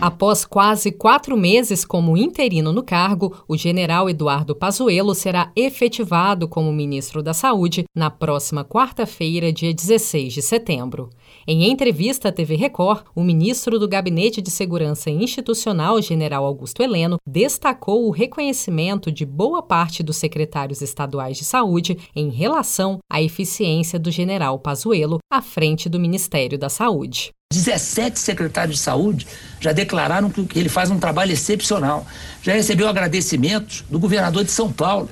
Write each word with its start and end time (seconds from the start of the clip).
Após 0.00 0.44
quase 0.44 0.92
quatro 0.92 1.36
meses 1.36 1.84
como 1.84 2.16
interino 2.16 2.72
no 2.72 2.84
cargo, 2.84 3.34
o 3.48 3.56
general 3.56 4.08
Eduardo 4.08 4.54
Pazuello 4.54 5.12
será 5.12 5.50
efetivado 5.56 6.46
como 6.46 6.72
ministro 6.72 7.20
da 7.20 7.34
Saúde 7.34 7.84
na 7.92 8.08
próxima 8.08 8.64
quarta-feira, 8.64 9.52
dia 9.52 9.74
16 9.74 10.34
de 10.34 10.40
setembro. 10.40 11.10
Em 11.48 11.68
entrevista 11.68 12.28
à 12.28 12.32
TV 12.32 12.54
Record, 12.54 13.06
o 13.12 13.24
ministro 13.24 13.76
do 13.76 13.88
Gabinete 13.88 14.40
de 14.40 14.52
Segurança 14.52 15.10
Institucional, 15.10 16.00
general 16.00 16.44
Augusto 16.44 16.80
Heleno, 16.80 17.16
destacou 17.26 18.06
o 18.06 18.12
reconhecimento 18.12 19.10
de 19.10 19.26
boa 19.26 19.62
parte 19.62 20.04
dos 20.04 20.16
secretários 20.16 20.80
estaduais 20.80 21.36
de 21.36 21.44
saúde 21.44 21.98
em 22.14 22.30
relação 22.30 22.98
à 23.10 23.20
eficiência 23.20 23.98
do 23.98 24.12
general 24.12 24.60
Pazuello 24.60 25.18
à 25.30 25.42
frente 25.42 25.88
do 25.88 26.00
Ministério 26.00 26.58
da 26.58 26.68
Saúde. 26.68 27.32
17 27.52 28.18
secretários 28.18 28.76
de 28.76 28.82
saúde 28.82 29.26
já 29.60 29.72
declararam 29.72 30.30
que 30.30 30.58
ele 30.58 30.68
faz 30.68 30.90
um 30.90 30.98
trabalho 30.98 31.32
excepcional. 31.32 32.06
Já 32.42 32.52
recebeu 32.52 32.88
agradecimentos 32.88 33.84
do 33.90 33.98
governador 33.98 34.44
de 34.44 34.50
São 34.50 34.72
Paulo, 34.72 35.08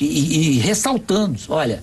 e, 0.00 0.56
e, 0.56 0.58
ressaltando: 0.58 1.38
olha, 1.48 1.82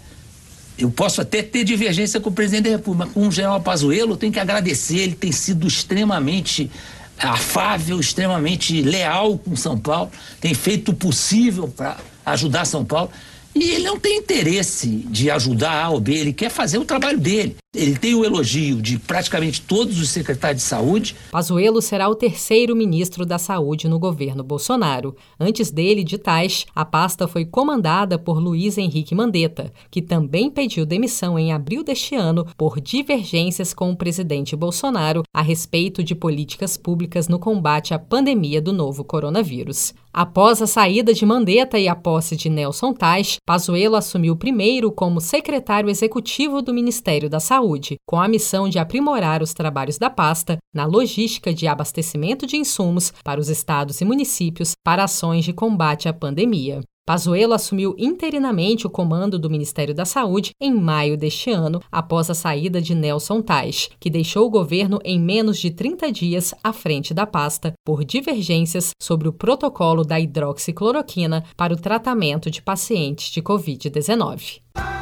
eu 0.78 0.90
posso 0.92 1.22
até 1.22 1.42
ter 1.42 1.64
divergência 1.64 2.20
com 2.20 2.30
o 2.30 2.34
presidente 2.34 2.66
da 2.66 2.72
República, 2.72 3.06
mas 3.06 3.14
com 3.14 3.28
o 3.28 3.32
general 3.32 3.62
Pazuello 3.62 4.14
eu 4.14 4.18
tenho 4.18 4.34
que 4.34 4.40
agradecer, 4.40 4.98
ele 4.98 5.16
tem 5.16 5.32
sido 5.32 5.68
extremamente 5.68 6.70
afável, 7.18 8.00
extremamente 8.00 8.82
leal 8.82 9.38
com 9.38 9.56
São 9.56 9.78
Paulo, 9.78 10.12
tem 10.40 10.54
feito 10.54 10.92
o 10.92 10.94
possível 10.94 11.68
para 11.68 11.98
ajudar 12.26 12.66
São 12.66 12.86
Paulo. 12.86 13.12
E 13.56 13.72
ele 13.72 13.84
não 13.84 14.00
tem 14.00 14.18
interesse 14.18 14.88
de 14.88 15.30
ajudar 15.32 15.84
A 15.84 15.90
ou 15.90 16.00
B, 16.00 16.14
ele 16.14 16.34
quer 16.34 16.50
fazer 16.50 16.78
o 16.78 16.86
trabalho 16.86 17.20
dele. 17.20 17.56
Ele 17.76 17.96
tem 17.96 18.16
o 18.16 18.26
elogio 18.26 18.82
de 18.82 18.98
praticamente 18.98 19.62
todos 19.62 20.02
os 20.02 20.10
secretários 20.10 20.64
de 20.64 20.68
saúde. 20.68 21.16
Pazuello 21.30 21.84
será 21.84 22.10
o 22.10 22.16
terceiro 22.16 22.76
ministro 22.76 23.28
da 23.28 23.38
Saúde 23.38 23.88
no 23.88 24.00
governo 24.00 24.44
Bolsonaro. 24.44 25.16
Antes 25.40 25.70
dele, 25.70 26.04
de 26.04 26.18
Tais, 26.18 26.66
a 26.74 26.84
pasta 26.84 27.28
foi 27.28 27.46
comandada 27.46 28.18
por 28.18 28.40
Luiz 28.40 28.76
Henrique 28.80 29.14
Mandetta, 29.14 29.72
que 29.92 30.02
também 30.02 30.50
pediu 30.50 30.84
demissão 30.84 31.38
em 31.38 31.54
abril 31.54 31.84
deste 31.84 32.16
ano 32.16 32.44
por 32.58 32.82
divergências 32.82 33.72
com 33.72 33.92
o 33.92 33.96
presidente 33.96 34.56
Bolsonaro 34.56 35.22
a 35.32 35.44
respeito 35.44 36.04
de 36.04 36.16
políticas 36.16 36.76
públicas 36.76 37.28
no 37.28 37.38
combate 37.38 37.94
à 37.94 38.00
pandemia 38.00 38.60
do 38.60 38.74
novo 38.74 39.04
coronavírus. 39.04 39.94
Após 40.12 40.60
a 40.60 40.66
saída 40.66 41.14
de 41.14 41.24
Mandetta 41.24 41.78
e 41.78 41.88
a 41.88 41.96
posse 41.96 42.36
de 42.36 42.50
Nelson 42.50 42.94
Tais, 42.94 43.38
Pazuello 43.46 43.96
assumiu 43.96 44.36
primeiro 44.36 44.92
como 44.92 45.22
secretário 45.22 45.88
executivo 45.88 46.64
do 46.64 46.74
Ministério 46.74 47.30
da 47.30 47.40
Saúde 47.40 47.59
Saúde, 47.60 47.98
com 48.08 48.22
a 48.22 48.28
missão 48.28 48.70
de 48.70 48.80
aprimorar 48.80 49.44
os 49.44 49.54
trabalhos 49.54 49.98
da 49.98 50.10
pasta 50.10 50.58
na 50.74 50.86
logística 50.86 51.54
de 51.54 51.68
abastecimento 51.68 52.48
de 52.48 52.56
insumos 52.56 53.12
para 53.22 53.40
os 53.40 53.50
estados 53.50 54.00
e 54.00 54.06
municípios 54.06 54.72
para 54.82 55.04
ações 55.04 55.44
de 55.44 55.52
combate 55.52 56.08
à 56.08 56.14
pandemia. 56.14 56.80
Pazuello 57.06 57.54
assumiu 57.54 57.96
interinamente 57.98 58.88
o 58.88 58.90
comando 58.90 59.38
do 59.38 59.50
Ministério 59.50 59.94
da 59.94 60.06
Saúde 60.06 60.52
em 60.62 60.74
maio 60.74 61.18
deste 61.18 61.50
ano, 61.50 61.82
após 61.92 62.30
a 62.30 62.34
saída 62.34 62.82
de 62.82 62.96
Nelson 62.96 63.42
Tais, 63.42 63.90
que 64.00 64.10
deixou 64.10 64.46
o 64.46 64.50
governo 64.50 65.00
em 65.04 65.20
menos 65.20 65.58
de 65.58 65.70
30 65.70 66.12
dias 66.14 66.54
à 66.64 66.72
frente 66.72 67.14
da 67.14 67.26
pasta 67.26 67.74
por 67.84 68.06
divergências 68.06 68.92
sobre 69.02 69.28
o 69.28 69.34
protocolo 69.34 70.06
da 70.06 70.18
hidroxicloroquina 70.18 71.44
para 71.58 71.74
o 71.74 71.78
tratamento 71.78 72.50
de 72.50 72.62
pacientes 72.62 73.32
de 73.32 73.42
Covid-19. 73.42 74.62